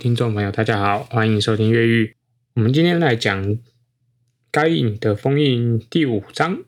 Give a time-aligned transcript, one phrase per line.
[0.00, 2.06] 听众朋友，大家好，欢迎收听《越狱》。
[2.54, 3.46] 我们今天来讲
[4.50, 6.62] 《该隐的封印》第五章。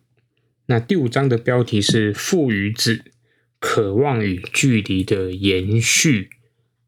[0.67, 3.03] 那第五章的标题是“父与子，
[3.59, 6.29] 渴望与距离的延续”。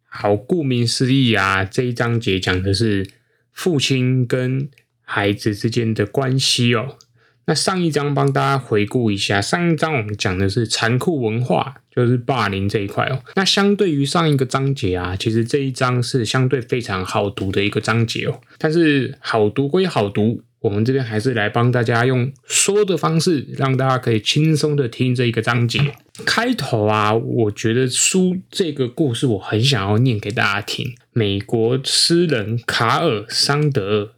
[0.05, 3.09] 好，顾名思义啊，这一章节讲的是
[3.51, 4.69] 父亲跟
[5.01, 6.99] 孩子之间的关系哦。
[7.47, 13.21] 那上一章帮大家回顾一下，上一章我们讲的是残酷文化，就是霸凌这一块哦。
[13.35, 18.41] 那相对于上一个章节啊，其实这一章是相对非常好读的一个章节哦。
[18.57, 25.81] 但是好读归好读，我们这边还是来帮大家用说的方式，让大家可以轻松的听这一个章节。
[26.25, 30.95] 开头啊，我觉得书这个故事我很想要念给大家听。
[31.13, 34.09] 美国诗人卡尔桑德尔。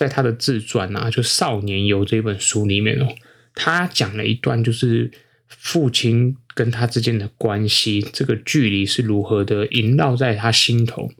[0.00, 3.14] 在他的自传啊，就《少年游》这本书里面哦，
[3.54, 5.10] 他讲了一段，就是
[5.46, 11.10] 父亲跟他之间的关系，这个距离是如何的萦绕在他心头。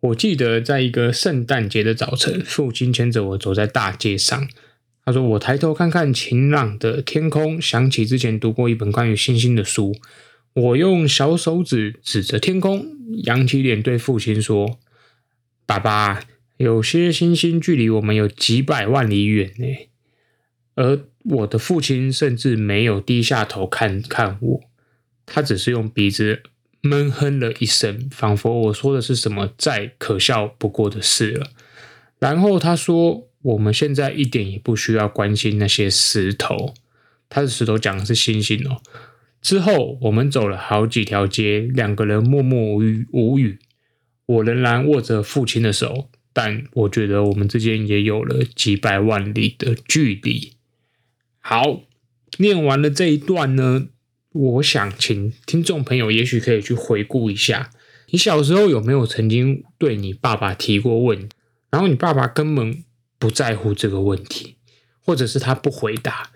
[0.00, 4.48] 我记得在一个圣诞节的早晨，父亲牵着我走在大街上，
[5.04, 9.94] 他说：“我抬头看看晴朗的天空，想起之前读过一本关于星星的书。”
[10.54, 12.88] 我用小手指指着天空，
[13.22, 14.80] 扬起脸对父亲说
[15.64, 16.24] ：“爸爸。”
[16.56, 19.66] 有些星星距离我们有几百万里远呢，
[20.74, 24.60] 而我的父亲甚至没有低下头看看我，
[25.26, 26.42] 他只是用鼻子
[26.80, 31.50] 闷哼了一声，仿佛我说的是什么再可笑不过的事了。
[32.18, 36.74] 然后他说：“我们现在一点也不需要关心那些石头。”
[37.28, 38.80] 他的石头讲的是星星哦。
[39.42, 43.58] 之后我们走了好几条街，两个人默默无语，无语。
[44.24, 46.08] 我仍然握着父亲的手。
[46.36, 50.52] 但我觉得我们之间也有了几百万里的距离。
[51.40, 51.80] 好，
[52.36, 53.86] 念完了这一段呢，
[54.32, 57.70] 我想请听众朋友，也许可以去回顾一下，
[58.10, 61.26] 你小时候有没有曾经对你爸爸提过问，
[61.70, 62.84] 然后你爸爸根本
[63.18, 64.56] 不在乎这个问题，
[65.00, 66.32] 或者是他不回答？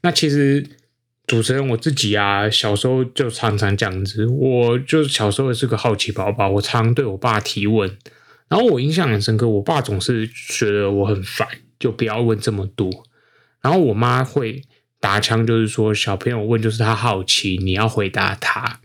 [0.00, 0.66] 那其实
[1.28, 7.96] 主持人我自己啊，小时候就常常这样子，我就小时候是个好奇宝宝，我常常对我爸提问。
[8.48, 12.90] 然后我印象很深刻，我爸总是觉得我很烦，就不要问这么多。
[13.60, 14.62] 然后我妈会
[15.00, 18.80] 打枪，就是说小朋友问就是他好奇，你要回答他。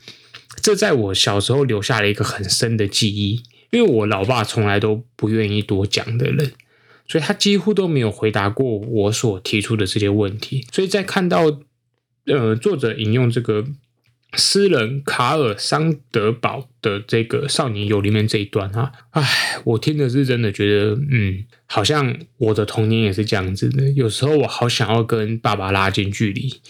[0.61, 6.53] 这在我小时候留下了一个很深的记忆，因为我老爸从来都不愿意多讲的人，
[7.07, 10.65] 所以他几乎都没有回答过我所提出的这些问题。
[10.71, 11.59] 所以在看到
[12.25, 13.65] 呃作者引用这个。
[14.33, 23.89] 诗人卡尔桑德堡的这个《少年游》里面这一段啊，唉，我听的是真的觉得，嗯，好像我的童年也是这样子的。
[23.91, 26.61] 有时候我好想要跟爸爸拉近距离，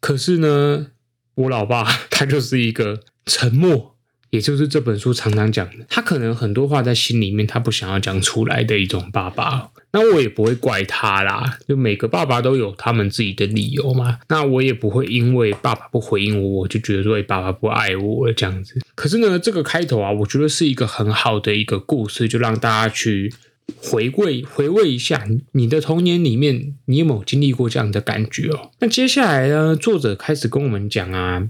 [0.00, 0.88] 可是呢，
[1.36, 3.93] 我老爸他就是一个沉默，
[4.34, 9.70] 也就是这本书常常讲的，他可能很多话在心里面，他不想要讲出来的一种爸爸。
[9.92, 14.18] 那我也不会怪他啦，就每个爸爸都有他们自己的理由嘛。
[14.28, 18.80] 那我也不会因为爸爸不回应我，我就觉得说爸爸不爱我这样子。
[18.96, 23.32] 可是呢，这个开头啊，我觉得是一个很好的一个故事，就让大家去
[23.76, 28.72] 回味回味一下你的童年里面，你有没有经历过这样的感觉哦？
[28.80, 31.46] 那接下来呢，作者开始跟我们讲啊，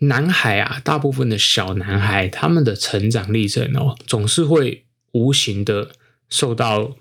[0.00, 5.90] 男孩啊，大部分的小男孩他们的成长历程哦，总是会无形的
[6.28, 6.96] 受到。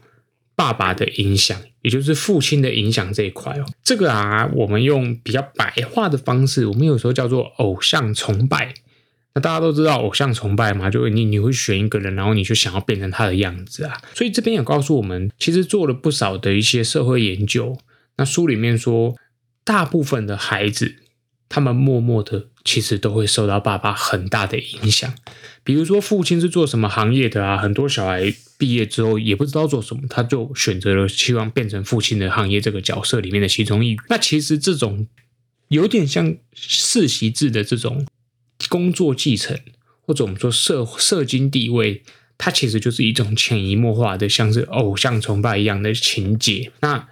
[0.57, 8.73] 爸爸的影响，也就是父亲的影响这一块哦，这个啊，我们用比较白话的方式，我们有时候叫做偶像崇拜。
[9.33, 14.01] 那大家都知道偶像崇拜嘛，就你你会选一个人，然后你就想要变成他的样子啊。
[14.13, 17.77] 所以这边也告诉我们，其实做了不少的一些社会研究。
[18.15, 19.13] 那书里面说，
[19.65, 20.95] 大部分的孩子，
[21.49, 22.45] 他们默默的。
[22.65, 25.13] 其实都会受到爸爸很大的影响，
[25.63, 33.95] 比如说父亲是做什么行业的啊，很多小孩毕业之后也不知道做什么，他就选择了希望变成父亲的行业这个角色里面的其中一。
[34.09, 35.07] 那其实这种
[35.67, 38.03] 有点像世袭制的这种
[38.67, 39.59] 工作继承，
[40.01, 42.01] 或者我们说社社经地位，
[42.39, 46.71] 它其实就是一种潜移默化的，像是偶像崇拜一样的情节。
[46.81, 47.07] 那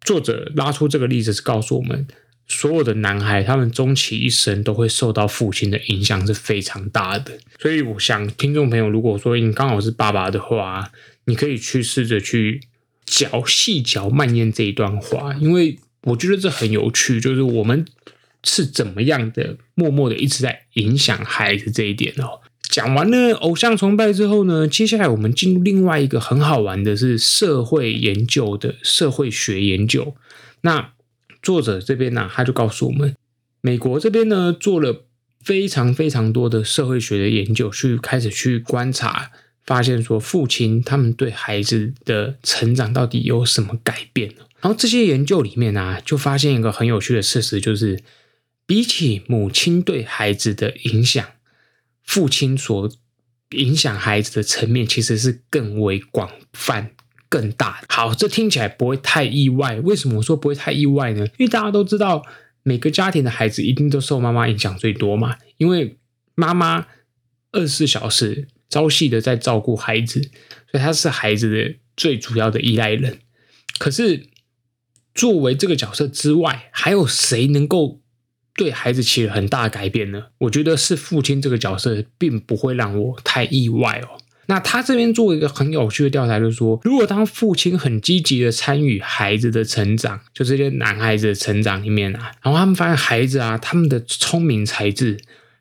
[0.00, 2.08] 作者拉出这个例子是告诉我们。
[2.48, 7.38] 所有的男孩，他们终其一生都会受到父亲的影响是非常大的。
[7.58, 10.90] 所以，我想听众朋友，如果说你刚好是爸爸的话，
[11.24, 12.60] 你可以去试着去
[13.04, 17.20] 嚼细嚼慢咽这一段话，因为我觉得这很有趣。
[17.20, 17.84] 就是我们
[18.44, 22.40] 是怎么样的默默的一直在影响孩子这一点哦。
[22.62, 30.14] 讲完了偶像崇拜之后呢，接下来我们进入另外一个很好玩的是社会研究的社会学研究。
[30.60, 30.92] 那
[31.46, 33.14] 作者这边呢、他就告诉我们，
[33.60, 35.04] 美国这边呢做了
[35.44, 39.30] 非常非常多的社会学的研究，去开始去观察
[39.64, 44.34] 发现说，父亲他们对孩子的成长到底有什么改变？
[44.60, 48.02] 然后这些研究里面啊，就发现一个很有趣的事实，就是
[48.66, 51.24] 比起母亲对孩子的影响，
[52.02, 52.90] 父亲所
[53.50, 56.90] 影响孩子的层面其实是更为广泛、
[57.28, 57.82] 更大。
[57.88, 59.80] 好，这听起来不会太意外。
[59.80, 61.26] 为什么我说不会太意外呢？
[61.38, 62.22] 因为大家都知道，
[62.62, 65.98] 每个家庭的孩子一定都受妈妈影响最多嘛，因为
[66.34, 66.86] 妈妈
[67.52, 68.48] 二十四小时。
[68.68, 70.20] 朝夕的在照顾孩子，
[70.68, 73.20] 所以他是孩子的最主要的依赖人。
[73.78, 74.26] 可是，
[75.14, 78.00] 作为这个角色之外，还有谁能够
[78.56, 80.26] 对孩子起了很大的改变呢？
[80.38, 84.18] 我觉得是父亲这个角色，并不会让我太意外哦。
[84.46, 95.18] 那他这边做一个很有趣的调查，就是说，如果当父亲很积极的参与孩子的成长，就这些男孩子的成长里面啊，然后他们发现孩子啊，他们的聪明才智、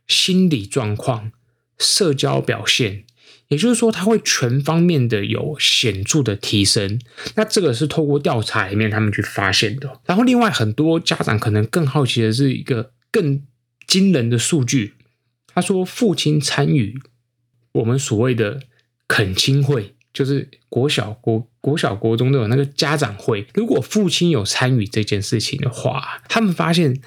[0.07, 1.31] 心理状况。
[1.77, 3.03] 社交表现，
[3.49, 7.01] 也就是说，他会全方面的有显著的提升。
[7.35, 9.99] 那这个是透过调查里面他们去发现的。
[10.05, 13.41] 然后，另外很多家长可能更好奇的是一个更
[13.85, 14.93] 惊人的数据。
[15.53, 16.97] 他说，父亲参与
[17.73, 18.61] 我们所谓的
[19.07, 23.47] 恳亲会，就是国小、国国小、国中都有那个家长会。
[23.53, 27.01] 如果父亲有参与这件事情的话，他们发现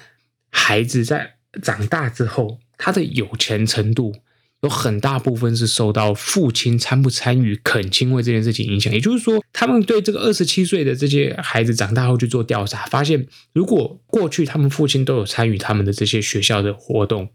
[0.51, 4.17] 孩子在长大之后，他的有钱程度。
[4.63, 17.29] 有很大部分是受到父亲参不参与恳亲会这件事情影响，也就是说，他们对这个二十七岁的这些孩子长大后去做调查，发现如果过去他们父亲都有参与他们的这些学校的活动，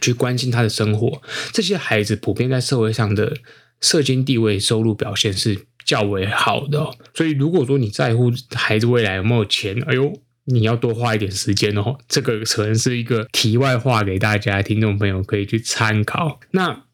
[0.00, 1.20] 去关心他的生活，
[1.52, 3.36] 这些孩子普遍在社会上的
[3.80, 6.90] 社经地位、收入表现是较为好的。
[7.14, 10.20] 所以，如果说你在乎孩子未来有没有钱，哎呦。
[10.46, 16.40] 你要多花一点时间哦，这个可能是一个题外话，给大家听众朋友可以去参考。
[16.52, 16.86] 那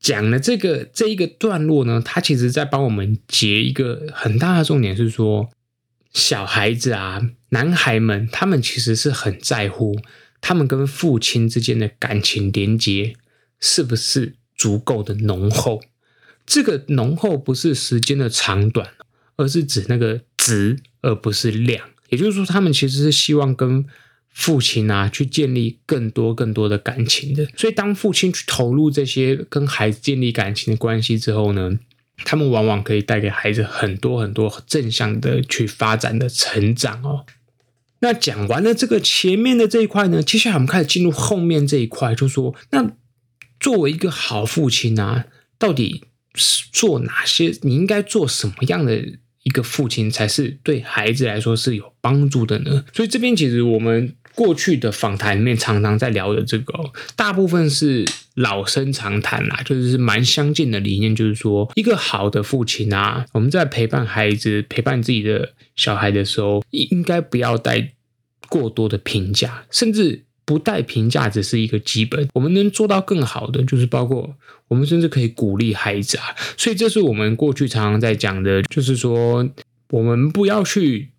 [0.00, 5.50] 讲了这个这一个段落呢，它其实在帮我们结一个很大的重点，是说
[6.12, 7.20] 小孩子啊，
[7.50, 9.96] 男孩们他们其实是很在乎
[10.40, 13.14] 他们跟父亲之间的感情连接
[13.60, 15.80] 是不是足够的浓厚。
[16.50, 18.88] 这个浓厚不是时间的长短，
[19.36, 21.90] 而是指那个值，而不是量。
[22.08, 23.84] 也就是说，他们其实是希望跟
[24.28, 27.46] 父亲啊去建立更多更多的感情的。
[27.56, 31.78] 所以，当父亲去投入这些跟孩子建立感情的关系之后呢，
[32.24, 37.26] 他们往往可以带给孩子很多很多正向的去发展的成长哦。
[38.00, 42.90] 那讲完了这个前面的这一块呢，接下来我们开始进入后面这一块，就是说，那
[43.60, 45.26] 作为一个好父亲啊，
[45.56, 46.02] 到底
[46.72, 47.52] 做哪些？
[47.62, 49.02] 你应该做什么样的？
[49.42, 52.84] 一个父亲才是对孩子来说是有帮助的呢。
[52.92, 56.74] 所以这边其实我们过去的访谈里面常常在聊的这个，
[57.16, 58.04] 大部分是
[58.34, 67.92] 老生常谈啦，就是蛮相近的理念，就是说一个好的父亲啊，我们在陪伴孩子、陪伴自己的小孩的时候，应该不要带
[68.50, 70.26] 过多的评价，甚至。
[70.50, 74.34] 不带评价只是一个基本，我们能做到更好的，就是包括
[74.66, 76.24] 我们甚至可以鼓励孩子啊。
[76.56, 79.48] 所以这是我们过去常常在讲的，就是说
[79.90, 81.10] 我们不要去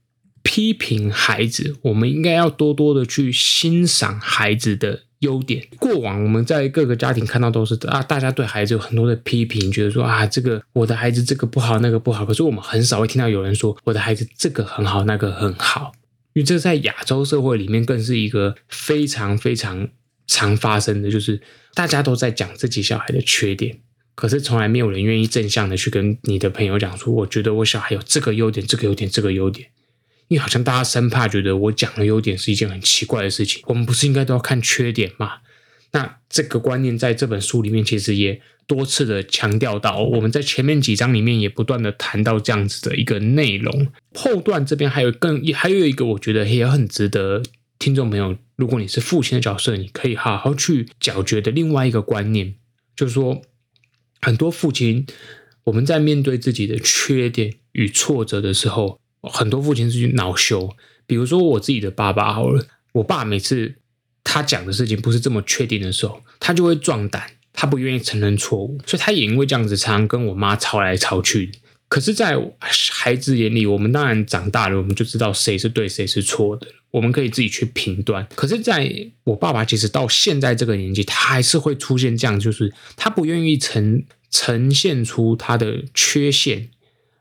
[0.44, 5.66] 批评孩子，我们应该要多多的去欣赏孩子的优点。
[5.80, 12.26] 过往我们在各个家庭看到都是啊，大家对孩子有很多的批评，觉得说啊，这个我的孩子这个不好，那个不好。
[12.26, 15.94] 可是我们很少会听到有人说我的孩子这个很好，那个很好。
[16.34, 19.90] 因为这在亚洲社会里面更是一个非常非常
[20.28, 21.42] 常发生的，就是
[21.74, 23.80] 大家都在讲自己小孩的缺点，
[24.16, 29.70] 可是从来没有人愿意正向的去跟你的朋友讲说，我觉得我小孩有这个优点，这个优点，这个优点。
[30.28, 35.40] 因为好像大家生怕觉得我讲的优点是一件很奇怪的事情，我们不是应该都要看缺点吗？
[35.92, 38.42] 那这个观念在这本书里面其实也
[38.72, 43.88] 多次的强调到，我们在前面几章里面也不断的谈到这样子的一个内容。
[44.14, 47.44] 后段这边还有更还有一个，我觉得也很值得
[47.78, 52.56] 听众朋友，如果你是父亲的角色，你可以好好去咀嚼的另外一个观念，
[52.96, 53.42] 就是说，
[54.22, 55.06] 很多父亲
[55.66, 60.70] 我们在面对自己的缺点与挫折的时候，很多父亲是去恼羞。
[61.06, 63.76] 比如说我自己的爸爸好了，我爸每次。
[64.24, 71.52] 他讲的事情不是这么确定的时候，他就会壮胆，他不愿意承认错误，所以他也因为这样子，常常跟我妈吵来吵去。
[71.88, 72.38] 可是，在
[72.92, 78.26] 孩子眼里，我们当然长大了，我们就知道谁是对，谁是错的，我们可以自己去评断。
[78.34, 78.90] 可是，在
[79.26, 86.70] 我爸爸其实到现在这个年纪，他还是会出现这样，就是他不愿意呈呈现出他的缺陷，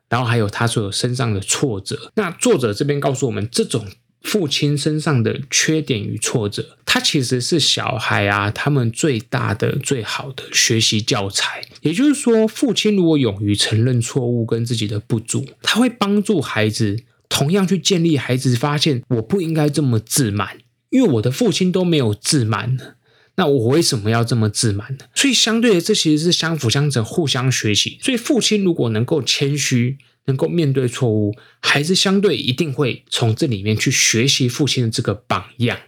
[0.08, 2.12] 然后还有他所身上的挫折。
[2.14, 3.84] 那作者这边告诉我们，这种。
[4.22, 11.62] 父亲身上的缺点与挫折，它其实是小孩啊他们最大的、最好的学习教材。
[11.80, 20.58] 也就是说，父亲如果勇于承认错误跟自己的不足，他会帮助孩子同样去建立孩子发现我不应该这么自满，
[20.90, 22.94] 因为我的父亲都没有自满呢。
[23.36, 25.06] 那我为什么要这么自满呢？
[25.14, 27.98] 所以相对的，这其实是相辅相成、互相学习。
[28.02, 29.96] 所以父亲如果能够谦虚，
[30.26, 35.78] 能够面对错误，孩子相对一定会从这里面去学习父亲的这个榜样。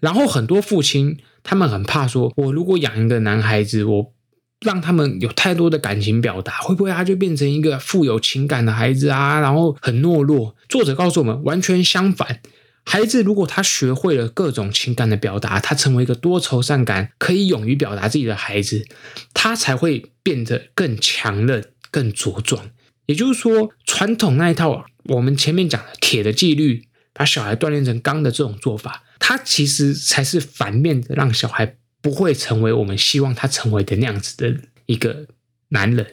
[0.00, 4.12] 然后很多父亲他们很怕说，我如果养一个男孩子，我
[4.60, 9.40] 让他们有太多的感情表达，会不会他就变成一个富有情感的孩子啊？
[9.40, 10.56] 然后很懦弱。
[10.68, 12.40] 作者告诉我们，完全相反。
[12.84, 18.84] 孩子如果他学会了各种情感的表达，他成为一个多愁善感、可以勇于表达自己的孩子，
[19.32, 22.70] 他才会变得更强韧、更茁壮。
[23.06, 35.26] 也就是说，传统那一套，我们前面讲的铁的纪律，把小孩锻炼成钢的这种做法，它其实才是反面的，让小孩不会成为我们希望他成为的那样子的一个
[35.70, 36.06] 男人。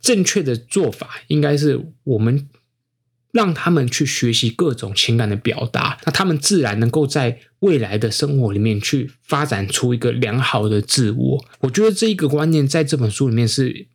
[0.00, 2.48] 正确的做法应该是我们
[3.32, 11.44] 让他们去学习各种情感的表达，那他们自然能够在未来的生活里面去发展出一个良好的自我。
[11.62, 13.88] 我觉得这一个观念在这本书里面是。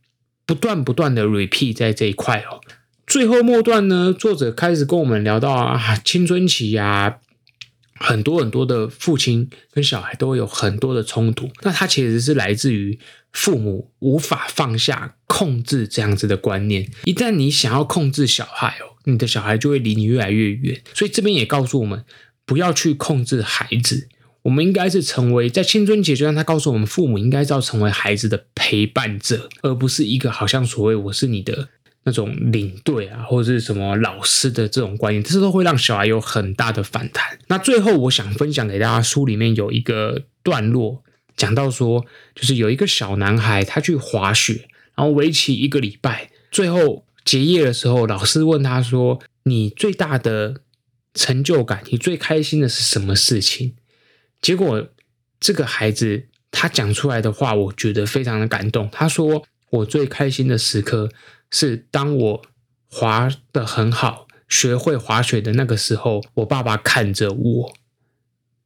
[0.45, 2.62] 不断不断的 repeat 在这一块哦，
[3.07, 7.17] 最后末段呢，作者开始跟我们聊到啊，青春期呀、啊，
[7.95, 13.00] 很多很多的父亲跟小孩都会有很多的冲突，那它其实是来自于
[13.31, 16.89] 父母无法放下控制这样子的观念。
[17.05, 20.81] 一旦你想要控制小孩哦，你的小孩就会离你越来越远。
[20.93, 22.03] 所以这边也告诉我们，
[22.45, 24.09] 不要去控制孩子。
[24.43, 31.69] 我们应该是成为在青春期，就让他告诉我们，父母应该是要成为孩子的陪伴者，而不是一个好像所谓我是你的
[32.03, 37.39] 那种领队啊，或者是什么老师的这种观念，这都会让小孩有很大的反弹。
[37.47, 41.01] 那最后，我想分享给大家，书里面有一个段落
[41.38, 50.62] 讲到说，就是有一个小男孩他去滑雪，然后为期一个礼拜，最后结业的时候，老师问他说：“你最大的
[51.13, 53.75] 成就感，你最开心的是什么事情？”
[54.43, 54.88] 结果，
[55.39, 58.89] 这个孩子他讲出来的话，我觉得非常的感动。
[58.91, 61.09] 他说：“我最开心的时刻
[61.50, 62.41] 是当我
[62.91, 67.73] 滑得很好，学会滑雪的那个时候，我爸爸看着我，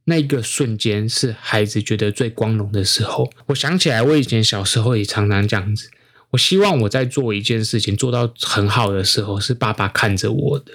[0.05, 5.91] 那一个瞬间是孩子觉得最光荣的时候。”我想起来，我以前小时候也常常这样子。
[6.31, 10.74] 我希望我在做一件事情做到很好的时候，是爸爸看着我的。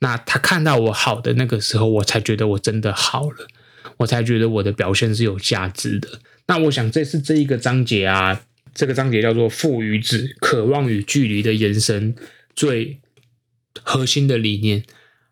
[0.00, 3.46] 那他看到我好的那个时候，我才觉得我真的好了。
[4.00, 6.20] 我才觉得我的表现是有价值的。
[6.46, 8.42] 那我想，这是这一个章节啊，
[8.74, 12.14] 这个章节叫做“父与子：渴望与距离的延伸”，
[12.56, 13.00] 最
[13.82, 14.84] 核心的理念。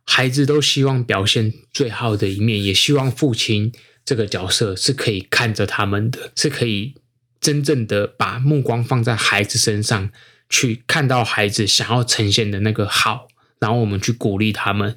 [0.04, 3.72] 孩子都希望表现最好的一面，也希望父亲
[4.04, 6.94] 这个角色是可以看着他们的，是可以
[7.40, 10.10] 真正的把目光放在孩子身上，
[10.50, 14.96] 去看到孩子想要呈现的那个好，然后我们去鼓励他们。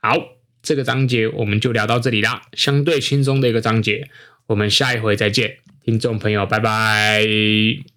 [0.00, 0.33] 好。
[0.64, 4.08] 这个章节我们就聊到这里啦，相对轻松的一个章节，
[4.46, 7.93] 我们下一回再见，听众朋友，拜拜。